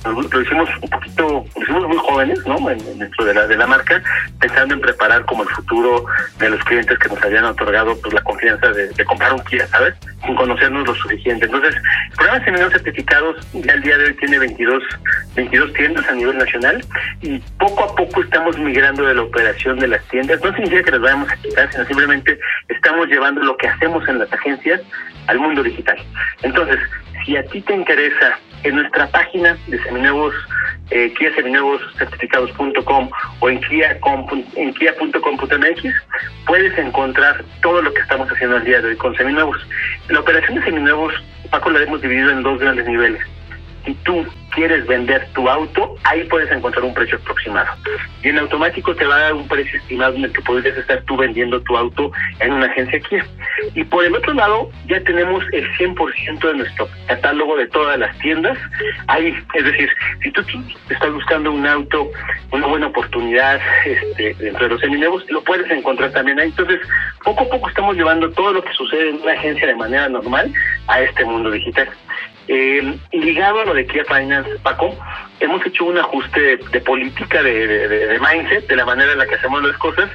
Lo 0.04 0.40
hicimos 0.40 0.68
un 0.82 0.90
poquito, 0.90 1.44
lo 1.56 1.62
hicimos 1.62 1.88
muy 1.88 1.96
jóvenes, 1.96 2.38
¿no? 2.46 2.56
Dentro 2.96 3.24
de 3.24 3.34
la, 3.34 3.46
de 3.46 3.56
la 3.56 3.66
marca, 3.66 4.02
pensando 4.38 4.74
en 4.74 4.80
preparar 4.80 5.24
como 5.24 5.42
el 5.42 5.48
futuro 5.48 6.04
de 6.38 6.50
los 6.50 6.62
clientes 6.64 6.98
que 6.98 7.08
nos 7.08 7.22
habían 7.22 7.44
otorgado 7.44 7.96
pues 8.00 8.14
la 8.14 8.22
confianza 8.22 8.68
de, 8.68 8.88
de 8.88 9.04
comprar 9.04 9.32
un 9.32 9.40
Kia, 9.44 9.66
¿sabes? 9.68 9.94
Sin 10.24 10.34
conocernos 10.34 10.86
lo 10.86 10.94
suficiente. 10.94 11.46
Entonces, 11.46 11.74
el 11.74 12.16
programa 12.16 12.38
de 12.38 12.44
seminuevos 12.44 12.72
certificados 12.72 13.46
ya 13.52 13.72
el 13.74 13.82
día 13.82 13.98
de 13.98 14.04
hoy 14.06 14.14
tiene 14.14 14.38
22, 14.38 14.82
22 15.34 15.72
tiendas 15.74 16.08
a 16.08 16.12
nivel 16.12 16.38
nacional 16.38 16.84
y 17.20 17.38
poco 17.58 17.84
a 17.84 17.94
poco 17.94 18.22
estamos 18.22 18.58
migrando 18.58 19.04
de 19.04 19.14
la 19.14 19.22
operación 19.22 19.78
de 19.78 19.88
las 19.88 20.02
tiendas. 20.08 20.42
No 20.42 20.52
significa 20.54 20.82
que 20.82 20.90
las 20.92 21.00
vayamos 21.00 21.30
a 21.30 21.36
quitar, 21.36 21.70
sino 21.72 21.84
simplemente 21.84 22.38
estamos 22.68 23.08
llevando 23.08 23.42
lo 23.42 23.56
que 23.56 23.68
hacemos 23.68 24.06
en 24.08 24.18
las 24.18 24.32
agencias 24.32 24.80
al 25.26 25.38
mundo 25.38 25.62
digital. 25.62 25.98
Entonces, 26.42 26.78
si 27.24 27.36
a 27.36 27.44
ti 27.44 27.60
te 27.60 27.74
interesa 27.74 28.38
en 28.64 28.76
nuestra 28.76 29.06
página 29.08 29.56
de 29.68 29.82
seminuevos, 29.82 30.34
eh, 30.90 31.12
certificados.com 31.98 33.10
o 33.40 33.48
en 33.48 33.60
en 34.56 34.74
kia.com.mx 34.74 35.94
puedes 36.46 36.78
encontrar 36.78 37.44
todo 37.62 37.80
lo 37.80 37.92
que 37.94 38.00
estamos 38.00 38.28
haciendo 38.30 38.56
el 38.56 38.64
día 38.64 38.80
de 38.80 38.88
hoy 38.88 38.96
con 38.96 39.14
seminuevos. 39.16 39.56
La 40.08 40.20
operación 40.20 40.56
de 40.56 40.64
seminuevos, 40.64 41.14
Paco, 41.50 41.70
la 41.70 41.82
hemos 41.82 42.02
dividido 42.02 42.30
en 42.30 42.42
dos 42.42 42.58
grandes 42.58 42.86
niveles 42.86 43.22
si 43.84 43.94
tú 44.04 44.24
quieres 44.54 44.86
vender 44.86 45.26
tu 45.34 45.48
auto, 45.48 45.96
ahí 46.04 46.24
puedes 46.24 46.50
encontrar 46.50 46.84
un 46.84 46.94
precio 46.94 47.18
aproximado. 47.18 47.70
Y 48.22 48.28
en 48.28 48.38
automático 48.38 48.94
te 48.94 49.04
va 49.04 49.16
a 49.16 49.20
dar 49.20 49.34
un 49.34 49.48
precio 49.48 49.78
estimado 49.78 50.14
en 50.14 50.24
el 50.24 50.32
que 50.32 50.40
podrías 50.42 50.76
estar 50.76 51.02
tú 51.02 51.16
vendiendo 51.16 51.60
tu 51.62 51.76
auto 51.76 52.12
en 52.40 52.52
una 52.52 52.66
agencia 52.66 52.98
aquí. 52.98 53.16
Y 53.74 53.84
por 53.84 54.04
el 54.04 54.14
otro 54.14 54.32
lado, 54.32 54.70
ya 54.86 55.00
tenemos 55.02 55.44
el 55.52 55.68
100% 55.76 56.40
de 56.40 56.54
nuestro 56.54 56.88
catálogo 57.06 57.56
de 57.56 57.66
todas 57.68 57.98
las 57.98 58.16
tiendas. 58.18 58.56
Ahí, 59.08 59.34
es 59.54 59.64
decir, 59.64 59.90
si 60.22 60.30
tú 60.30 60.42
estás 60.88 61.12
buscando 61.12 61.50
un 61.50 61.66
auto, 61.66 62.10
una 62.52 62.66
buena 62.66 62.86
oportunidad 62.86 63.60
este, 63.84 64.34
dentro 64.34 64.64
de 64.64 64.70
los 64.70 64.80
seminuevos, 64.80 65.28
lo 65.30 65.42
puedes 65.42 65.70
encontrar 65.70 66.12
también 66.12 66.38
ahí. 66.38 66.48
Entonces, 66.48 66.80
poco 67.24 67.42
a 67.42 67.48
poco 67.48 67.68
estamos 67.68 67.96
llevando 67.96 68.30
todo 68.30 68.52
lo 68.52 68.62
que 68.62 68.72
sucede 68.72 69.10
en 69.10 69.20
una 69.20 69.32
agencia 69.32 69.66
de 69.66 69.74
manera 69.74 70.08
normal 70.08 70.52
a 70.86 71.00
este 71.00 71.24
mundo 71.24 71.50
digital. 71.50 71.88
Eh, 72.46 72.98
ligado 73.12 73.60
a 73.60 73.64
lo 73.64 73.74
de 73.74 73.86
Kia 73.86 74.04
Finance, 74.04 74.50
Paco, 74.62 74.94
hemos 75.40 75.64
hecho 75.64 75.86
un 75.86 75.96
ajuste 75.96 76.58
de, 76.58 76.80
política, 76.80 77.42
de, 77.42 78.18
mindset, 78.20 78.66
de 78.66 78.76
la 78.76 78.84
manera 78.84 79.12
en 79.12 79.18
la 79.18 79.26
que 79.26 79.36
hacemos 79.36 79.62
las 79.62 79.76
cosas, 79.78 80.10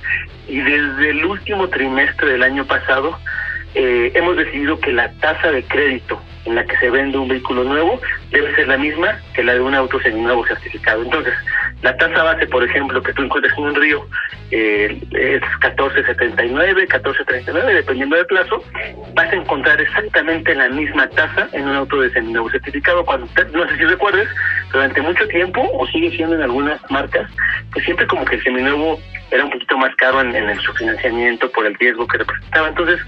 y 0.47 0.59
desde 0.59 1.09
el 1.09 1.25
último 1.25 1.67
trimestre 1.69 2.31
del 2.31 2.43
año 2.43 2.65
pasado 2.65 3.17
eh, 3.75 4.11
hemos 4.13 4.37
decidido 4.37 4.79
que 4.79 4.91
la 4.91 5.11
tasa 5.13 5.51
de 5.51 5.63
crédito 5.63 6.21
en 6.45 6.55
la 6.55 6.65
que 6.65 6.77
se 6.77 6.89
vende 6.89 7.17
un 7.17 7.27
vehículo 7.27 7.63
nuevo 7.63 7.99
debe 8.31 8.55
ser 8.55 8.67
la 8.67 8.77
misma 8.77 9.19
que 9.33 9.43
la 9.43 9.53
de 9.53 9.61
un 9.61 9.75
auto 9.75 9.99
seminuevo 9.99 10.45
certificado. 10.45 11.03
Entonces, 11.03 11.33
la 11.81 11.95
tasa 11.95 12.23
base, 12.23 12.45
por 12.47 12.63
ejemplo, 12.63 13.01
que 13.01 13.13
tú 13.13 13.23
encuentres 13.23 13.57
en 13.57 13.63
un 13.63 13.75
río 13.75 14.05
eh, 14.51 14.99
es 15.11 15.41
14.79, 15.61 16.87
14.39, 16.87 17.73
dependiendo 17.73 18.17
del 18.17 18.25
plazo, 18.25 18.63
vas 19.13 19.31
a 19.31 19.35
encontrar 19.35 19.79
exactamente 19.79 20.53
la 20.55 20.67
misma 20.69 21.07
tasa 21.09 21.47
en 21.53 21.67
un 21.67 21.75
auto 21.75 22.01
de 22.01 22.11
seminuevo 22.11 22.49
certificado. 22.49 23.05
Cuando 23.05 23.27
no 23.53 23.69
sé 23.69 23.77
si 23.77 23.85
recuerdes, 23.85 24.27
durante 24.73 25.01
mucho 25.01 25.25
tiempo, 25.29 25.69
o 25.71 25.87
sigue 25.87 26.11
siendo 26.11 26.35
en 26.35 26.41
algunas 26.41 26.79
marcas, 26.91 27.29
que 27.73 27.81
siempre 27.81 28.07
como 28.07 28.25
que 28.25 28.35
el 28.35 28.43
seminuevo 28.43 28.99
era 29.31 29.45
un 29.45 29.51
poquito 29.51 29.77
más 29.77 29.95
caro 29.95 30.19
en, 30.21 30.35
en 30.35 30.59
su 30.59 30.73
financiamiento 30.73 31.49
por 31.51 31.65
el 31.65 31.75
riesgo 31.75 32.07
que 32.07 32.17
representaba. 32.17 32.67
Entonces, 32.67 32.99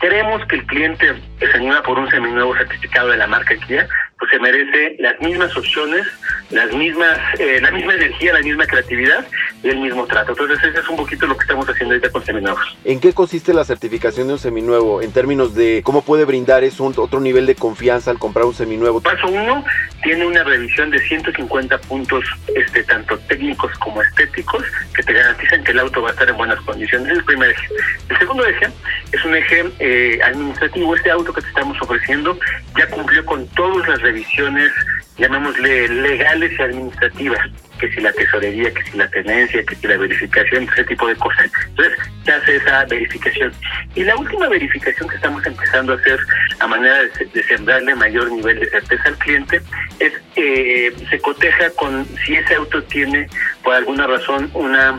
queremos 0.00 0.44
que 0.46 0.56
el 0.56 0.66
cliente 0.66 1.14
que 1.38 1.46
se 1.46 1.56
anima 1.56 1.82
por 1.82 1.98
un 1.98 2.10
seminuevo 2.10 2.54
certificado 2.56 3.08
de 3.08 3.16
la 3.16 3.26
marca 3.26 3.54
Kia, 3.66 3.86
pues 4.18 4.30
se 4.30 4.38
merece 4.38 4.96
las 4.98 5.18
mismas 5.20 5.56
opciones 5.56 6.06
las 6.50 6.72
mismas, 6.72 7.18
eh, 7.38 7.60
la 7.60 7.70
misma 7.70 7.94
energía, 7.94 8.32
la 8.32 8.42
misma 8.42 8.66
creatividad 8.66 9.26
y 9.62 9.68
el 9.68 9.78
mismo 9.78 10.06
trato. 10.06 10.32
Entonces, 10.32 10.58
eso 10.62 10.80
es 10.80 10.88
un 10.88 10.96
poquito 10.96 11.26
lo 11.26 11.36
que 11.36 11.42
estamos 11.42 11.68
haciendo 11.68 11.94
ahorita 11.94 12.10
con 12.10 12.24
seminuevos. 12.24 12.76
¿En 12.84 13.00
qué 13.00 13.12
consiste 13.12 13.54
la 13.54 13.64
certificación 13.64 14.26
de 14.26 14.34
un 14.34 14.38
seminuevo 14.38 15.02
en 15.02 15.12
términos 15.12 15.54
de 15.54 15.82
cómo 15.84 16.02
puede 16.02 16.24
brindar 16.24 16.64
eso 16.64 16.80
otro 16.96 17.20
nivel 17.20 17.46
de 17.46 17.54
confianza 17.54 18.10
al 18.10 18.18
comprar 18.18 18.46
un 18.46 18.54
seminuevo? 18.54 19.00
Paso 19.00 19.28
uno, 19.28 19.64
tiene 20.02 20.26
una 20.26 20.42
revisión 20.44 20.90
de 20.90 20.98
150 20.98 21.78
puntos, 21.82 22.24
este, 22.54 22.82
tanto 22.84 23.18
técnicos 23.20 23.72
como 23.78 24.02
estéticos, 24.02 24.64
que 24.94 25.02
te 25.02 25.12
garantizan 25.12 25.64
que 25.64 25.72
el 25.72 25.80
auto 25.80 26.02
va 26.02 26.08
a 26.08 26.12
estar 26.12 26.28
en 26.28 26.36
buenas 26.36 26.60
condiciones. 26.60 27.08
Es 27.12 27.18
el 27.18 27.24
primer 27.24 27.50
eje. 27.50 27.68
El 28.08 28.18
segundo 28.18 28.46
eje 28.46 28.68
es 29.12 29.24
un 29.24 29.34
eje 29.34 29.64
eh, 29.78 30.20
administrativo. 30.24 30.94
Este 30.94 31.10
auto 31.10 31.32
que 31.32 31.42
te 31.42 31.48
estamos 31.48 31.80
ofreciendo 31.80 32.38
ya 32.76 32.86
cumplió 32.88 33.24
con 33.26 33.46
todas 33.48 33.88
las 33.88 34.00
revisiones 34.02 34.72
llamémosle 35.20 35.88
legales 35.88 36.52
y 36.58 36.62
administrativas, 36.62 37.40
que 37.78 37.90
si 37.92 38.00
la 38.00 38.12
tesorería, 38.12 38.72
que 38.72 38.82
si 38.84 38.96
la 38.96 39.08
tenencia, 39.08 39.62
que 39.64 39.76
si 39.76 39.86
la 39.86 39.98
verificación, 39.98 40.68
ese 40.72 40.84
tipo 40.84 41.06
de 41.06 41.14
cosas. 41.16 41.50
Entonces, 41.68 41.98
se 42.24 42.32
hace 42.32 42.56
esa 42.56 42.84
verificación. 42.86 43.52
Y 43.94 44.04
la 44.04 44.16
última 44.16 44.48
verificación 44.48 45.08
que 45.08 45.16
estamos 45.16 45.44
empezando 45.46 45.92
a 45.92 45.96
hacer 45.96 46.18
a 46.58 46.66
manera 46.66 47.02
de, 47.02 47.42
sembrarle 47.42 47.94
mayor 47.94 48.30
nivel 48.32 48.60
de 48.60 48.70
certeza 48.70 49.08
al 49.08 49.18
cliente 49.18 49.60
es 49.98 50.12
eh, 50.36 50.92
se 51.08 51.18
coteja 51.20 51.70
con 51.70 52.06
si 52.24 52.34
ese 52.34 52.54
auto 52.54 52.82
tiene 52.84 53.26
por 53.62 53.74
alguna 53.74 54.06
razón 54.06 54.50
una 54.54 54.98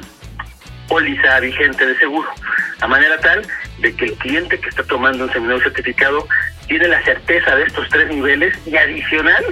póliza 0.87 1.39
vigente 1.39 1.85
de 1.85 1.97
seguro, 1.97 2.27
a 2.81 2.87
manera 2.87 3.17
tal 3.19 3.47
de 3.79 3.95
que 3.95 4.05
el 4.05 4.13
cliente 4.15 4.59
que 4.59 4.69
está 4.69 4.83
tomando 4.83 5.23
un 5.23 5.31
seminario 5.31 5.63
certificado 5.63 6.27
tiene 6.67 6.87
la 6.89 7.01
certeza 7.03 7.55
de 7.55 7.63
estos 7.63 7.87
tres 7.89 8.09
niveles 8.09 8.57
y 8.65 8.75
adicional 8.75 9.43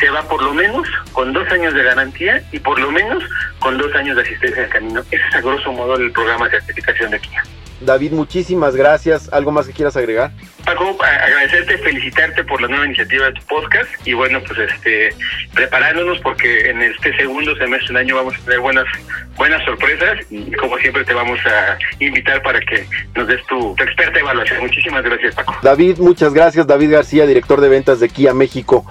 se 0.00 0.10
va 0.10 0.22
por 0.28 0.42
lo 0.42 0.54
menos 0.54 0.88
con 1.12 1.32
dos 1.32 1.50
años 1.50 1.74
de 1.74 1.82
garantía 1.82 2.42
y 2.52 2.58
por 2.58 2.78
lo 2.78 2.90
menos 2.90 3.22
con 3.58 3.78
dos 3.78 3.94
años 3.94 4.16
de 4.16 4.22
asistencia 4.22 4.64
al 4.64 4.70
camino. 4.70 5.00
Ese 5.10 5.22
es 5.28 5.34
a 5.34 5.40
grosso 5.40 5.72
modo 5.72 5.96
el 5.96 6.12
programa 6.12 6.48
de 6.48 6.60
certificación 6.60 7.10
de 7.10 7.20
Kia. 7.20 7.42
David, 7.80 8.12
muchísimas 8.12 8.74
gracias. 8.74 9.32
¿Algo 9.32 9.52
más 9.52 9.66
que 9.66 9.72
quieras 9.72 9.96
agregar? 9.96 10.32
Paco, 10.64 10.96
agradecerte, 11.02 11.78
felicitarte 11.78 12.44
por 12.44 12.60
la 12.60 12.68
nueva 12.68 12.86
iniciativa 12.86 13.26
de 13.26 13.32
tu 13.32 13.42
podcast 13.46 13.88
y 14.04 14.12
bueno, 14.12 14.40
pues 14.46 14.58
este 14.58 15.14
preparándonos 15.54 16.18
porque 16.20 16.70
en 16.70 16.82
este 16.82 17.16
segundo 17.16 17.56
semestre 17.56 17.88
del 17.88 17.96
año 17.98 18.16
vamos 18.16 18.34
a 18.36 18.44
tener 18.44 18.60
buenas 18.60 18.86
buenas 19.36 19.64
sorpresas 19.64 20.18
y 20.30 20.50
como 20.52 20.76
siempre 20.78 21.04
te 21.04 21.14
vamos 21.14 21.38
a 21.46 21.78
invitar 22.00 22.42
para 22.42 22.60
que 22.60 22.86
nos 23.14 23.28
des 23.28 23.40
tu, 23.46 23.74
tu 23.76 23.84
experta 23.84 24.18
evaluación. 24.18 24.60
Muchísimas 24.60 25.04
gracias, 25.04 25.34
Paco. 25.36 25.56
David, 25.62 25.98
muchas 25.98 26.34
gracias. 26.34 26.66
David 26.66 26.92
García, 26.92 27.26
director 27.26 27.60
de 27.60 27.68
ventas 27.68 28.00
de 28.00 28.08
Kia 28.08 28.34
México. 28.34 28.84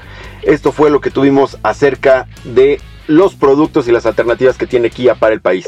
Esto 0.44 0.72
fue 0.72 0.90
lo 0.90 1.02
que 1.02 1.12
tuvimos 1.12 1.58
acerca 1.64 2.28
de 2.44 2.80
los 3.08 3.36
productos 3.36 3.88
y 3.88 3.92
las 3.92 4.06
alternativas 4.06 4.58
que 4.58 4.68
tiene 4.68 4.90
Kia 4.90 5.16
para 5.16 5.34
el 5.34 5.42
país. 5.42 5.68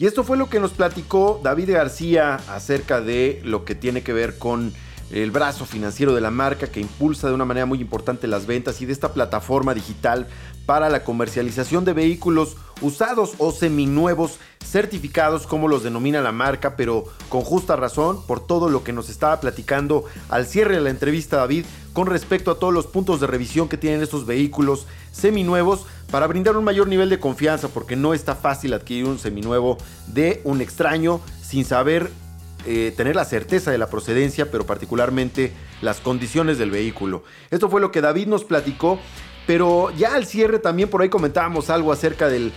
Y 0.00 0.06
esto 0.06 0.24
fue 0.24 0.38
lo 0.38 0.48
que 0.48 0.60
nos 0.60 0.70
platicó 0.70 1.42
David 1.44 1.72
García 1.72 2.36
acerca 2.48 3.02
de 3.02 3.42
lo 3.44 3.66
que 3.66 3.74
tiene 3.74 4.02
que 4.02 4.14
ver 4.14 4.38
con 4.38 4.72
el 5.10 5.30
brazo 5.30 5.66
financiero 5.66 6.14
de 6.14 6.22
la 6.22 6.30
marca 6.30 6.68
que 6.68 6.80
impulsa 6.80 7.28
de 7.28 7.34
una 7.34 7.44
manera 7.44 7.66
muy 7.66 7.82
importante 7.82 8.26
las 8.26 8.46
ventas 8.46 8.80
y 8.80 8.86
de 8.86 8.94
esta 8.94 9.12
plataforma 9.12 9.74
digital 9.74 10.26
para 10.64 10.88
la 10.88 11.04
comercialización 11.04 11.84
de 11.84 11.92
vehículos 11.92 12.56
usados 12.80 13.34
o 13.36 13.52
seminuevos 13.52 14.38
certificados 14.64 15.46
como 15.46 15.68
los 15.68 15.82
denomina 15.82 16.22
la 16.22 16.32
marca, 16.32 16.76
pero 16.76 17.04
con 17.28 17.42
justa 17.42 17.76
razón 17.76 18.24
por 18.26 18.40
todo 18.40 18.70
lo 18.70 18.82
que 18.82 18.94
nos 18.94 19.10
estaba 19.10 19.38
platicando 19.40 20.04
al 20.30 20.46
cierre 20.46 20.76
de 20.76 20.80
la 20.80 20.90
entrevista 20.90 21.36
David 21.36 21.66
con 21.92 22.06
respecto 22.06 22.52
a 22.52 22.58
todos 22.58 22.72
los 22.72 22.86
puntos 22.86 23.20
de 23.20 23.26
revisión 23.26 23.68
que 23.68 23.76
tienen 23.76 24.00
estos 24.00 24.24
vehículos 24.24 24.86
seminuevos 25.12 25.86
para 26.10 26.26
brindar 26.26 26.56
un 26.56 26.64
mayor 26.64 26.88
nivel 26.88 27.08
de 27.08 27.18
confianza 27.18 27.68
porque 27.68 27.96
no 27.96 28.14
está 28.14 28.34
fácil 28.34 28.72
adquirir 28.72 29.06
un 29.06 29.18
seminuevo 29.18 29.78
de 30.06 30.40
un 30.44 30.60
extraño 30.60 31.20
sin 31.42 31.64
saber 31.64 32.10
eh, 32.66 32.92
tener 32.96 33.16
la 33.16 33.24
certeza 33.24 33.70
de 33.70 33.78
la 33.78 33.88
procedencia, 33.88 34.50
pero 34.50 34.66
particularmente 34.66 35.52
las 35.80 36.00
condiciones 36.00 36.58
del 36.58 36.70
vehículo. 36.70 37.22
Esto 37.50 37.70
fue 37.70 37.80
lo 37.80 37.90
que 37.90 38.00
David 38.00 38.26
nos 38.26 38.44
platicó. 38.44 38.98
Pero 39.46 39.90
ya 39.96 40.14
al 40.14 40.26
cierre 40.26 40.58
también 40.60 40.88
por 40.90 41.02
ahí 41.02 41.08
comentábamos 41.08 41.70
algo 41.70 41.90
acerca 41.90 42.28
del, 42.28 42.52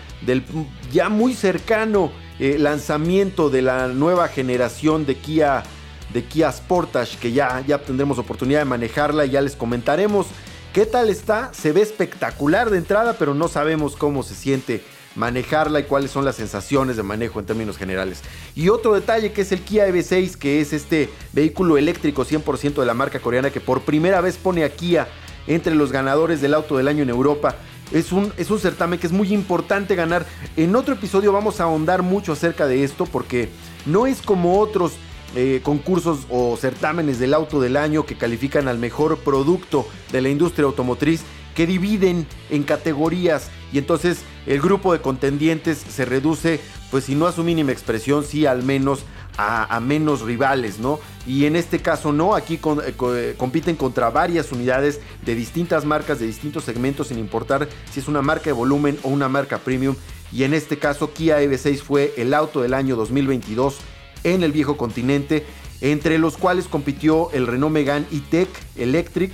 ya 0.91 1.09
muy 1.09 1.33
cercano 1.33 2.11
eh, 2.39 2.57
lanzamiento 2.59 3.49
de 3.49 3.63
la 3.63 3.87
nueva 3.87 4.27
generación 4.27 5.05
de 5.05 5.15
Kia, 5.15 5.63
de 6.13 6.23
Kia 6.25 6.51
Sportage, 6.51 7.17
que 7.17 7.31
ya, 7.31 7.63
ya 7.65 7.79
tendremos 7.79 8.19
oportunidad 8.19 8.59
de 8.59 8.65
manejarla 8.65 9.25
y 9.25 9.31
ya 9.31 9.41
les 9.41 9.55
comentaremos 9.55 10.27
qué 10.73 10.85
tal 10.85 11.09
está. 11.09 11.53
Se 11.53 11.71
ve 11.71 11.81
espectacular 11.81 12.69
de 12.69 12.79
entrada, 12.79 13.15
pero 13.17 13.33
no 13.33 13.47
sabemos 13.47 13.95
cómo 13.95 14.23
se 14.23 14.35
siente 14.35 14.83
manejarla 15.15 15.79
y 15.79 15.83
cuáles 15.83 16.09
son 16.09 16.25
las 16.25 16.35
sensaciones 16.35 16.97
de 16.97 17.03
manejo 17.03 17.39
en 17.39 17.45
términos 17.45 17.77
generales. 17.77 18.21
Y 18.55 18.69
otro 18.69 18.95
detalle 18.95 19.31
que 19.31 19.41
es 19.41 19.51
el 19.51 19.61
Kia 19.61 19.87
EV6, 19.87 20.35
que 20.35 20.59
es 20.59 20.73
este 20.73 21.09
vehículo 21.31 21.77
eléctrico 21.77 22.25
100% 22.25 22.73
de 22.79 22.85
la 22.85 22.95
marca 22.95 23.19
coreana 23.19 23.51
que 23.51 23.61
por 23.61 23.81
primera 23.81 24.21
vez 24.21 24.37
pone 24.37 24.63
a 24.63 24.75
Kia 24.75 25.07
entre 25.45 25.75
los 25.75 25.91
ganadores 25.91 26.41
del 26.41 26.55
auto 26.55 26.77
del 26.77 26.87
año 26.87 27.03
en 27.03 27.09
Europa. 27.09 27.55
Es 27.91 28.11
un, 28.11 28.33
es 28.37 28.49
un 28.49 28.59
certamen 28.59 28.97
que 28.97 29.05
es 29.05 29.13
muy 29.13 29.31
importante 29.31 29.93
ganar. 29.93 30.25
En 30.57 30.75
otro 30.75 30.95
episodio 30.95 31.31
vamos 31.31 31.59
a 31.59 31.65
ahondar 31.65 32.01
mucho 32.01 32.31
acerca 32.31 32.65
de 32.65 32.83
esto 32.83 33.05
porque 33.05 33.49
no 33.85 34.07
es 34.07 34.23
como 34.23 34.59
otros 34.59 34.93
eh, 35.35 35.61
concursos 35.63 36.19
o 36.29 36.55
certámenes 36.57 37.19
del 37.19 37.33
auto 37.33 37.59
del 37.59 37.77
año 37.77 38.05
que 38.05 38.15
califican 38.15 38.67
al 38.67 38.77
mejor 38.77 39.17
producto 39.19 39.87
de 40.11 40.21
la 40.21 40.29
industria 40.29 40.65
automotriz 40.65 41.21
que 41.55 41.67
dividen 41.67 42.27
en 42.49 42.63
categorías 42.63 43.49
y 43.71 43.77
entonces 43.77 44.19
el 44.45 44.61
grupo 44.61 44.93
de 44.93 45.01
contendientes 45.01 45.77
se 45.77 46.05
reduce, 46.05 46.59
pues 46.91 47.05
si 47.05 47.15
no 47.15 47.27
a 47.27 47.31
su 47.31 47.43
mínima 47.43 47.71
expresión, 47.71 48.23
sí 48.23 48.45
al 48.45 48.63
menos 48.63 49.05
a, 49.37 49.79
menos 49.79 50.21
rivales, 50.21 50.77
¿no? 50.77 50.99
Y 51.25 51.45
en 51.45 51.55
este 51.55 51.79
caso 51.79 52.11
no, 52.11 52.35
aquí 52.35 52.55
eh, 52.55 52.93
eh, 53.15 53.35
compiten 53.37 53.75
contra 53.75 54.11
varias 54.11 54.51
unidades 54.51 54.99
de 55.25 55.33
distintas 55.33 55.85
marcas, 55.85 56.19
de 56.19 56.27
distintos 56.27 56.63
segmentos, 56.65 57.07
sin 57.07 57.17
importar 57.17 57.67
si 57.91 57.99
es 57.99 58.07
una 58.07 58.21
marca 58.21 58.45
de 58.45 58.51
volumen 58.51 58.99
o 59.03 59.09
una 59.09 59.29
marca 59.29 59.57
premium. 59.57 59.95
Y 60.31 60.43
en 60.43 60.53
este 60.53 60.77
caso 60.77 61.13
Kia 61.13 61.41
EV6 61.41 61.81
fue 61.81 62.13
el 62.17 62.33
auto 62.33 62.61
del 62.61 62.73
año 62.73 62.95
2022 62.95 63.77
en 64.23 64.43
el 64.43 64.51
viejo 64.51 64.77
continente, 64.77 65.45
entre 65.81 66.17
los 66.17 66.37
cuales 66.37 66.67
compitió 66.67 67.31
el 67.31 67.47
Renault 67.47 67.73
Megane 67.73 68.05
E-Tech 68.11 68.49
Electric, 68.77 69.33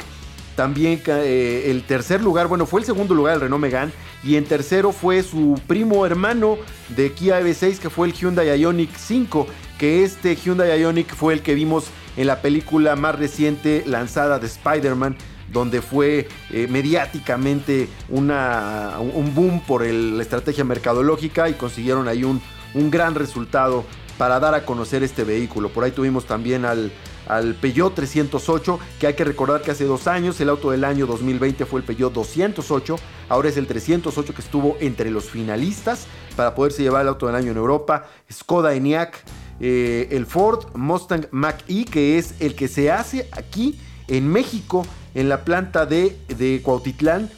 también 0.59 1.01
eh, 1.07 1.71
el 1.71 1.83
tercer 1.83 2.21
lugar, 2.21 2.47
bueno, 2.47 2.65
fue 2.65 2.81
el 2.81 2.85
segundo 2.85 3.15
lugar 3.15 3.35
el 3.35 3.39
Renault 3.39 3.61
Megane. 3.61 3.93
Y 4.25 4.35
en 4.35 4.43
tercero 4.43 4.91
fue 4.91 5.23
su 5.23 5.57
primo 5.67 6.05
hermano 6.05 6.57
de 6.97 7.13
Kia 7.13 7.39
EV6, 7.39 7.77
que 7.77 7.89
fue 7.89 8.07
el 8.07 8.13
Hyundai 8.13 8.59
Ioniq 8.59 8.89
5. 8.93 9.47
Que 9.77 10.03
este 10.03 10.35
Hyundai 10.35 10.81
Ioniq 10.81 11.15
fue 11.15 11.33
el 11.33 11.43
que 11.43 11.53
vimos 11.53 11.85
en 12.17 12.27
la 12.27 12.41
película 12.41 12.97
más 12.97 13.17
reciente 13.17 13.85
lanzada 13.85 14.37
de 14.37 14.47
Spider-Man. 14.47 15.15
Donde 15.49 15.81
fue 15.81 16.27
eh, 16.51 16.67
mediáticamente 16.69 17.87
una, 18.09 18.97
un 18.99 19.33
boom 19.33 19.61
por 19.65 19.85
la 19.85 20.21
estrategia 20.21 20.65
mercadológica 20.65 21.47
y 21.47 21.53
consiguieron 21.53 22.09
ahí 22.09 22.25
un, 22.25 22.41
un 22.73 22.91
gran 22.91 23.15
resultado 23.15 23.85
para 24.17 24.39
dar 24.39 24.53
a 24.53 24.65
conocer 24.65 25.01
este 25.01 25.23
vehículo. 25.23 25.69
Por 25.69 25.83
ahí 25.83 25.91
tuvimos 25.91 26.25
también 26.25 26.65
al, 26.65 26.91
al 27.27 27.55
Peugeot 27.55 27.95
308, 27.95 28.79
que 28.99 29.07
hay 29.07 29.13
que 29.13 29.23
recordar 29.23 29.61
que 29.61 29.71
hace 29.71 29.85
dos 29.85 30.07
años 30.07 30.41
el 30.41 30.49
auto 30.49 30.71
del 30.71 30.83
año 30.83 31.07
2020 31.07 31.65
fue 31.65 31.79
el 31.79 31.85
Peugeot 31.85 32.11
208, 32.11 32.97
ahora 33.29 33.47
es 33.47 33.55
el 33.55 33.65
308 33.65 34.33
que 34.33 34.41
estuvo 34.41 34.75
entre 34.81 35.09
los 35.09 35.29
finalistas 35.29 36.07
para 36.35 36.53
poderse 36.53 36.81
llevar 36.81 37.03
el 37.03 37.07
auto 37.07 37.27
del 37.27 37.35
año 37.35 37.51
en 37.51 37.57
Europa, 37.57 38.07
Skoda 38.29 38.73
Enyaq, 38.73 39.15
eh, 39.61 40.09
el 40.11 40.25
Ford 40.25 40.65
Mustang 40.75 41.27
Mach-E, 41.31 41.85
que 41.85 42.17
es 42.17 42.35
el 42.39 42.55
que 42.55 42.67
se 42.67 42.91
hace 42.91 43.29
aquí 43.31 43.79
en 44.09 44.27
México, 44.27 44.85
en 45.13 45.29
la 45.29 45.45
planta 45.45 45.85
de, 45.85 46.17
de 46.27 46.61
Cuautitlán, 46.61 47.29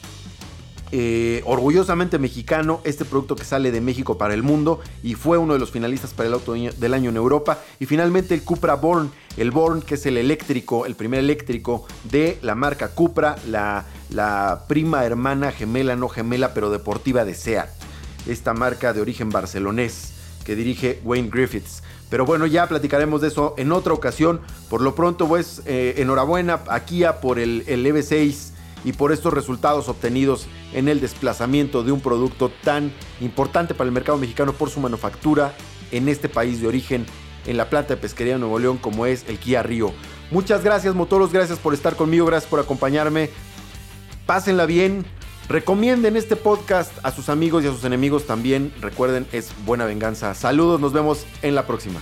eh, 0.93 1.41
orgullosamente 1.45 2.19
mexicano, 2.19 2.81
este 2.83 3.05
producto 3.05 3.36
que 3.36 3.45
sale 3.45 3.71
de 3.71 3.79
México 3.79 4.17
para 4.17 4.33
el 4.33 4.43
mundo 4.43 4.81
y 5.03 5.15
fue 5.15 5.38
uno 5.38 5.53
de 5.53 5.60
los 5.60 5.71
finalistas 5.71 6.13
para 6.13 6.27
el 6.27 6.33
auto 6.33 6.53
del 6.53 6.93
año 6.93 7.10
en 7.10 7.15
Europa. 7.15 7.60
Y 7.79 7.86
finalmente 7.86 8.33
el 8.33 8.43
Cupra 8.43 8.75
Born, 8.75 9.10
el 9.38 9.51
Born 9.51 9.81
que 9.81 9.95
es 9.95 10.05
el 10.05 10.17
eléctrico, 10.17 10.86
el 10.86 10.95
primer 10.95 11.21
eléctrico 11.21 11.86
de 12.03 12.38
la 12.41 12.55
marca 12.55 12.89
Cupra, 12.89 13.38
la, 13.48 14.65
prima 14.67 15.05
hermana 15.05 15.53
gemela, 15.53 15.95
no 15.95 16.10
gemela, 16.10 16.53
pero 16.53 16.69
deportiva 16.69 17.24
de 17.24 17.36
SEAT. 17.36 17.69
Esta 18.27 18.53
marca 18.53 18.91
de 18.91 19.00
origen 19.01 19.29
barcelonés 19.29 20.12
que 20.45 20.55
dirige 20.55 21.00
Wayne 21.05 21.29
Griffiths. 21.31 21.83
Pero 22.10 22.25
bueno, 22.25 22.45
ya 22.45 22.67
platicaremos 22.67 23.21
de 23.21 23.29
eso 23.29 23.55
en 23.57 23.71
otra 23.71 23.93
ocasión. 23.93 24.41
Por 24.69 24.81
lo 24.81 24.93
pronto, 24.95 25.29
pues, 25.29 25.62
eh, 25.65 25.95
enhorabuena 25.98 26.60
a 26.67 26.81
Kia 26.81 27.21
por 27.21 27.39
el, 27.39 27.63
el 27.67 27.86
EV6 27.86 28.50
y 28.83 28.93
por 28.93 29.11
estos 29.11 29.33
resultados 29.33 29.89
obtenidos 29.89 30.47
en 30.73 30.88
el 30.88 31.01
desplazamiento 31.01 31.83
de 31.83 31.91
un 31.91 32.01
producto 32.01 32.51
tan 32.63 32.91
importante 33.19 33.73
para 33.73 33.88
el 33.88 33.93
mercado 33.93 34.17
mexicano 34.17 34.53
por 34.53 34.69
su 34.69 34.79
manufactura 34.79 35.53
en 35.91 36.09
este 36.09 36.29
país 36.29 36.61
de 36.61 36.67
origen, 36.67 37.05
en 37.45 37.57
la 37.57 37.69
planta 37.69 37.95
de 37.95 38.01
pesquería 38.01 38.33
de 38.33 38.39
Nuevo 38.39 38.59
León 38.59 38.77
como 38.77 39.05
es 39.05 39.25
el 39.27 39.39
Kia 39.39 39.63
Río. 39.63 39.93
Muchas 40.31 40.63
gracias 40.63 40.95
motoros, 40.95 41.33
gracias 41.33 41.59
por 41.59 41.73
estar 41.73 41.95
conmigo, 41.95 42.25
gracias 42.25 42.50
por 42.50 42.59
acompañarme. 42.59 43.29
Pásenla 44.25 44.65
bien, 44.65 45.05
Recomienden 45.51 46.15
este 46.15 46.38
podcast 46.38 46.93
a 47.03 47.11
sus 47.11 47.27
amigos 47.27 47.65
y 47.65 47.67
a 47.67 47.71
sus 47.71 47.83
enemigos 47.83 48.25
también. 48.25 48.73
Recuerden, 48.79 49.27
es 49.33 49.51
buena 49.65 49.83
venganza. 49.83 50.33
Saludos, 50.33 50.79
nos 50.79 50.93
vemos 50.93 51.25
en 51.41 51.55
la 51.55 51.67
próxima. 51.67 52.00